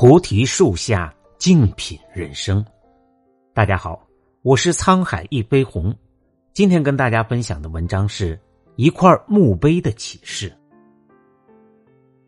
[0.00, 2.64] 菩提树下静品人生。
[3.52, 4.06] 大家好，
[4.42, 5.92] 我是沧海一杯红。
[6.54, 8.38] 今天跟大家分享的文章是
[8.76, 10.56] 一块墓碑的启示。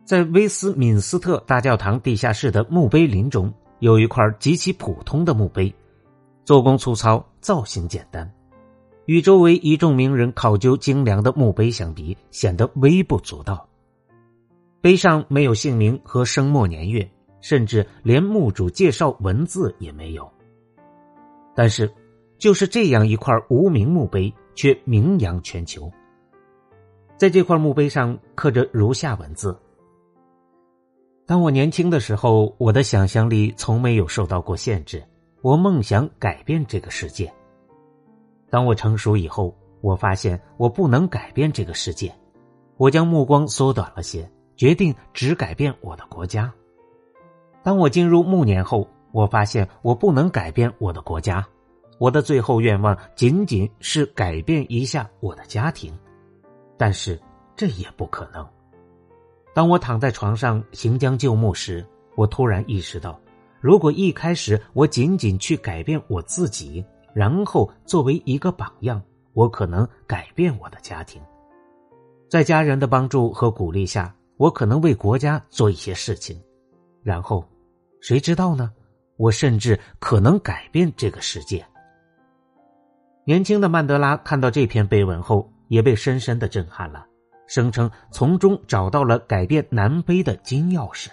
[0.05, 5.73] 在威斯敏斯特大教堂地下室的墓碑林中，有一块极其普通的墓碑，
[6.45, 8.29] 做工粗糙，造型简单，
[9.05, 13.65] 与周围一众名人考究精良的墓碑相比，显得微不足道。
[14.81, 17.09] 碑上没有姓名和生末年月。
[17.41, 20.31] 甚至连墓主介绍文字也没有。
[21.55, 21.93] 但是，
[22.39, 25.91] 就是这样一块无名墓碑，却名扬全球。
[27.17, 29.59] 在这块墓碑上刻着如下文字
[31.27, 35.03] ：“当我年轻的时候，我的想象力从没有受到过限制。
[35.43, 37.31] 我梦想改变这个世界。
[38.49, 42.15] 当我成熟以后，我发现我不能改变这个世界。
[42.77, 46.51] 我将目光缩短了些，决定只改变我的国家。”
[47.63, 51.47] 当我进入暮年后，我发现我不能改变我的国家，
[51.99, 55.93] 我的最后愿望仅仅是改变一下我的家庭，
[56.79, 57.21] 但是
[57.55, 58.47] 这也不可能。
[59.53, 61.85] 当我躺在床上行将就木时，
[62.17, 63.21] 我突然意识到，
[63.61, 69.03] 如果一开始我仅仅去改变我自己，然后作为一个榜样，
[69.35, 71.21] 我可能改变我的家庭，
[72.29, 76.41] 在家人的帮助和鼓励下，我可能为国家做一些事情。
[77.03, 77.45] 然后，
[78.01, 78.71] 谁知道呢？
[79.17, 81.65] 我甚至可能改变这个世界。
[83.25, 87.07] 年轻的曼德拉看到这篇碑文后，也被深深的震撼了，
[87.47, 91.09] 声称从中找到了改变南非的金钥匙。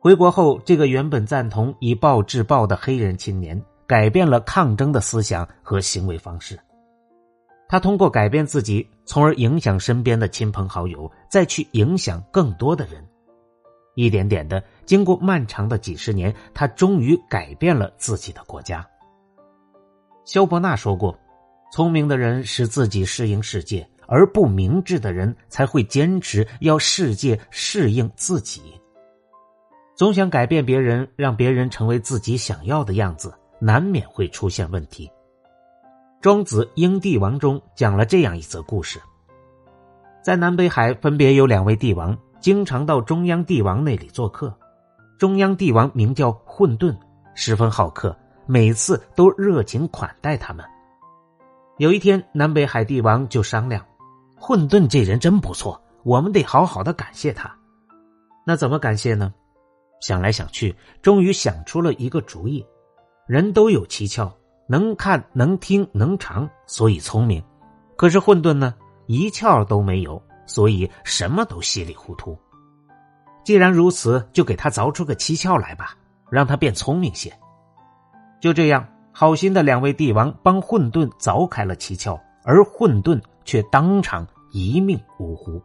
[0.00, 6.58] 回国后，这个原本赞同以暴制暴的黑人青年，改变了抗争的思想和行为方式。
[7.68, 13.06] 他通过改变自己，从而影响身边的亲朋好友，再去影响更多的人。
[14.04, 18.86] 一点点的，经过漫长的几十年，他终于改变了自己的国家。
[20.24, 21.18] 肖伯纳说过
[21.72, 28.62] ：“聪明的人使自己适应世界，而不明智的人才会坚持要世界适应自己。
[29.96, 35.10] 总想改变别人，让别人成为自己想要的样子，难免会出现问题。”
[36.20, 39.00] 《庄子·英帝王》中讲了这样一则故事：
[40.22, 42.16] 在南北海，分别有两位帝王。
[42.40, 44.56] 经常到中央帝王那里做客，
[45.18, 46.96] 中央帝王名叫混沌，
[47.34, 48.16] 十分好客，
[48.46, 50.64] 每次都热情款待他们。
[51.78, 53.84] 有一天，南北海帝王就商量：
[54.36, 57.52] 混沌这人真不错，我们得好好的感谢他。
[58.44, 59.32] 那怎么感谢呢？
[60.00, 62.64] 想来想去，终于想出了一个主意：
[63.26, 64.30] 人都有七窍，
[64.68, 67.42] 能看、能听、能尝，所以聪明。
[67.96, 68.74] 可是混沌呢，
[69.06, 70.22] 一窍都没有。
[70.48, 72.36] 所以什么都稀里糊涂。
[73.44, 75.96] 既然如此，就给他凿出个七窍来吧，
[76.28, 77.32] 让他变聪明些。
[78.40, 85.62] 就这样，好心的两位帝王帮混沌凿开了七窍，而混沌却当场一命呜呼。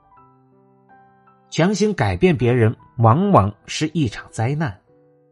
[1.49, 4.75] 强行改变别人，往往是一场灾难。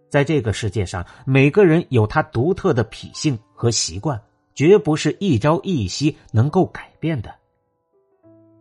[0.10, 4.22] 在这个世界上，每个人有他独特的脾性和习惯，
[4.54, 7.34] 绝不是一朝一夕能够改变的。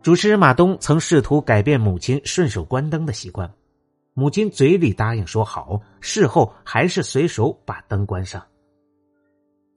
[0.03, 3.51] 主持人马东曾试图改变母亲顺手关灯的习惯，
[4.15, 8.43] 母亲嘴里答应说好，事后还是随手把灯关上。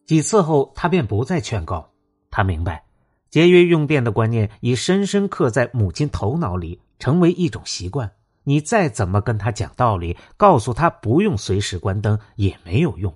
[0.06, 1.86] 几次后，他便不再劝告。
[2.30, 2.82] 他明白，
[3.28, 8.10] 节约用电的观念已深深刻在母亲头脑里，成为一种习惯。
[8.44, 13.14] 你再怎么跟他讲道理，告诉他不用随时关灯也没有用。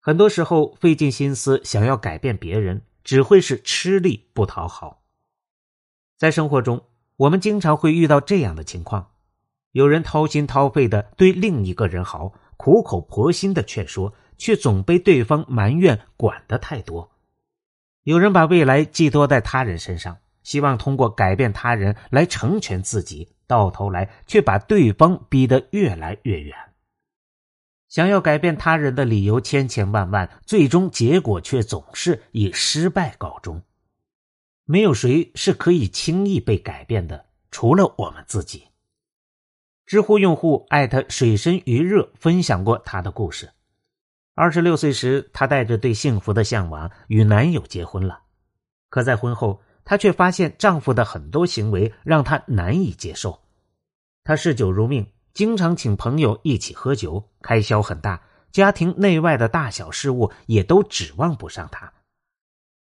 [0.00, 5.02] 很多时候，费尽心思想要改变别人，只会是吃力不讨好。
[6.18, 6.82] 在生活中，
[7.16, 9.12] 我们经常会遇到这样的情况：
[9.70, 17.08] 有人掏心掏肺的对另一个人好，苦口婆心的劝说，却总被对方埋怨管的太多；
[18.02, 26.56] 有人把未来寄托在他人身上，希望通过改变他人来成全自己，到头来却把对方逼得越来越远。
[27.88, 33.62] 想要改变他人的理由千千万万，最终结果却总是以失败告终。
[34.70, 38.64] 没有谁是可以轻易被改变的，除了我们自己。
[39.86, 43.50] 知乎用户艾特水深鱼热分享过他的故事：
[44.34, 48.20] 二十六岁时，她带着对幸福的向往与男友结婚了，
[48.90, 53.40] 可在婚后，她却发现丈夫的很多行为让她难以接受。
[54.22, 58.22] 她嗜酒如命，经常请朋友一起喝酒，开销很大，
[58.52, 61.90] 家庭内外的大小事务也都指望不上她。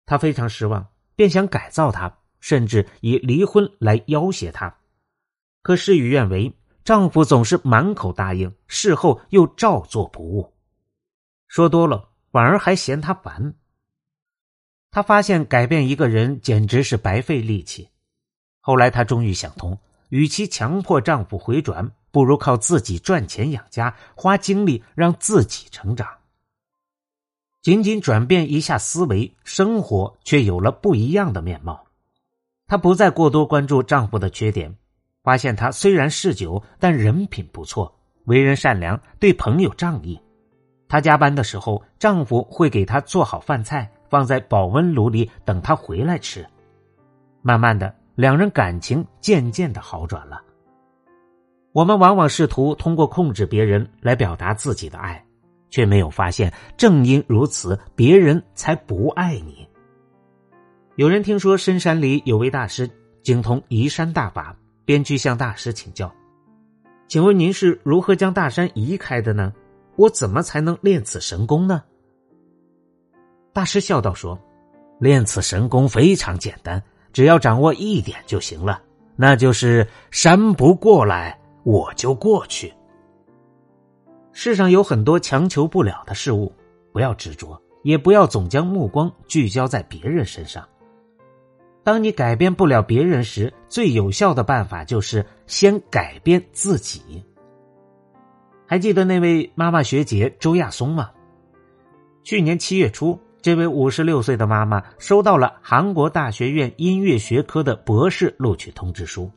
[0.06, 0.91] 她非常失望。
[1.14, 4.78] 便想改造他，甚至以离婚来要挟他，
[5.62, 6.54] 可事与愿违，
[6.84, 10.52] 丈夫总是满口答应，事后又照做不误。
[11.46, 13.54] 说多了，反而还嫌她烦。
[14.90, 17.88] 她发现改变一个人简直是白费力气。
[18.60, 26.08] 后来她终于想通，与其强迫丈夫回转，不如靠自己赚钱养家，花精力让自己成长。
[27.62, 31.86] 仅仅转变一下思维，生活却有了不一样的面貌。
[32.66, 34.76] 她不再过多关注丈夫的缺点，
[35.22, 37.94] 发现他虽然嗜酒，但人品不错，
[38.24, 40.20] 为人善良，对朋友仗义。
[40.88, 46.44] 她加班的时候，丈夫会给她做好饭菜，放在保温炉里等她回来吃。
[47.42, 50.42] 慢慢的，两人感情渐渐的好转了。
[51.70, 55.24] 我们往往试图通过控制别人来表达自己的爱，
[55.72, 59.66] 却没有发现，正因如此，别人才不爱你。
[60.94, 62.88] 有人听说深山里有位大师
[63.22, 64.54] 精通移山大法，
[64.84, 66.14] 便去向大师请教。
[67.08, 69.52] 请问您是如何将大山移开的呢？
[69.96, 71.82] 我怎么才能练此神功呢？
[73.52, 74.38] 大师笑道：“说，
[74.98, 76.82] 练此神功非常简单，
[77.12, 78.82] 只要掌握一点就行了，
[79.16, 82.72] 那就是山不过来，我就过去。
[84.32, 86.52] 世上有很多强求不了的事物，
[86.92, 90.66] 不要执着，也不要总将目光聚焦在别人身上。
[91.84, 97.24] 当你改变不了别人时，最有效的办法就是先改变自己。”
[98.66, 101.10] 还记得那位妈妈学姐周亚松吗？
[102.22, 109.30] 去年七月初，这位五十六岁的妈妈收到了韩国大学院音乐学科的博士录取通知书。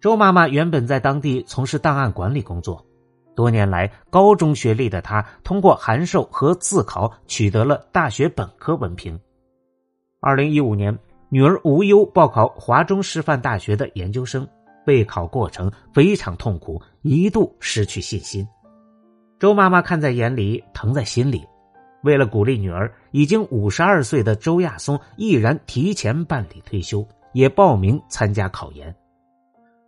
[0.00, 2.86] 周妈妈原本在当地从事档案管理工作，
[3.34, 9.18] 多年来高中学历的她通过函授和自考取得了大学本科文凭。
[10.20, 10.96] 二零一五年，
[11.28, 14.46] 女儿无忧报考华中师范大学的研究生。
[14.84, 18.44] 备考过程非常痛苦，一度失去信心。
[19.38, 21.46] 周妈妈看在眼里，疼在心里。
[22.02, 28.92] 为了鼓励女儿，已经五十二岁的周亚松毅然提前办理退休，也报名参加考研。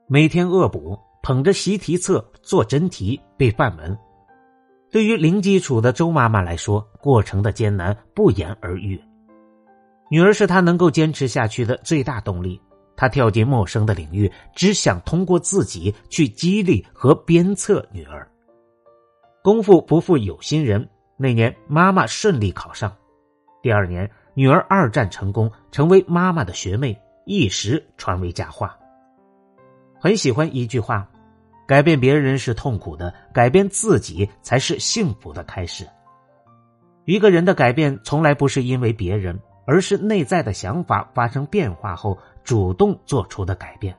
[0.07, 3.97] 每天恶补，捧着习题册做真题、背范文。
[4.91, 9.03] 对于零基础的周妈妈来说，过程的艰难不言而喻。
[10.11, 12.61] 女儿是她能够坚持下去的最大动力。
[12.95, 18.31] 她跳进陌生的领域，只想通过自己去激励和鞭策女儿。
[19.43, 20.87] 功夫不负有心人，
[21.17, 22.95] 那年妈妈顺利考上，
[23.63, 26.95] 第二年女儿二战成功，成为妈妈的学妹，
[27.25, 28.79] 一时传为佳话。
[29.99, 31.09] 很喜欢一句话
[31.67, 35.89] ：“改变别人是痛苦的，改变自己才是幸福的开始。”
[37.07, 39.41] 一个人的改变从来不是因为别人。
[39.67, 43.97] 而是内在的想法发生变化后主动做出的改变。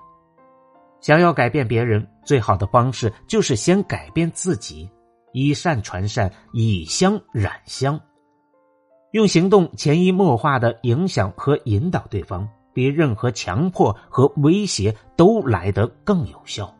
[1.01, 4.87] 想要改变别人，最好的方式就是先改变自己。
[5.33, 7.99] 以善传善，以香染香，
[9.11, 16.71] 用行动潜移默化的影响和引导对方，比任何强迫和威胁都来得更有效。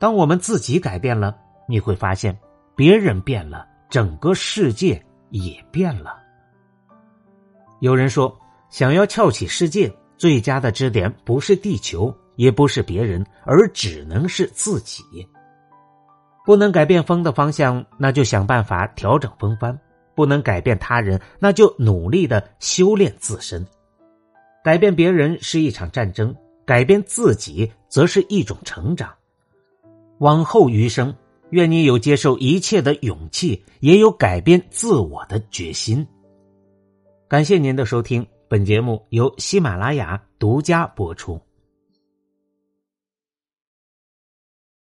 [0.00, 1.36] 当我们自己改变了，
[1.68, 2.36] 你会发现，
[2.74, 6.18] 别人变了，整个世界也变了。
[7.80, 8.34] 有人说，
[8.70, 15.04] 想要翘起世界，最佳的支点不是地球，也不是别人，而只能是自己。
[16.46, 19.76] 不能改变风的方向，那就想办法调整风帆；
[20.14, 23.66] 不能改变他人，那就努力的修炼自身。
[24.64, 26.34] 改变别人是一场战争，
[26.64, 29.12] 改变自己则是一种成长。
[30.20, 31.14] 往后余生，
[31.48, 36.06] 愿你有接受一切的勇气，也有改变自我的决心。
[37.26, 41.40] 感谢您的收听，本节目由喜马拉雅独家播出。